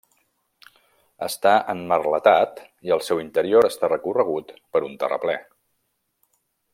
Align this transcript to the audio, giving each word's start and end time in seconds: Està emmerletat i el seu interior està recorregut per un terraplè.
Està 1.25 1.51
emmerletat 1.73 2.63
i 2.89 2.95
el 2.97 3.05
seu 3.09 3.21
interior 3.27 3.69
està 3.71 3.93
recorregut 3.95 4.53
per 4.77 4.83
un 4.91 5.01
terraplè. 5.05 5.37